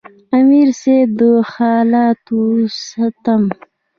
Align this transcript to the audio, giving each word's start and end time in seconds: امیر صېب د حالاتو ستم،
امیر 0.37 0.69
صېب 0.81 1.09
د 1.19 1.21
حالاتو 1.51 2.41
ستم، 2.83 3.43